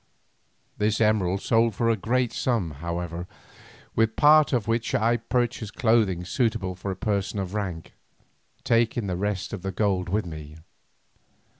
[0.79, 3.27] This emerald sold for a great sum, however,
[3.95, 7.93] with part of which I purchased clothing suitable to a person of rank,
[8.63, 10.55] taking the rest of the gold with me.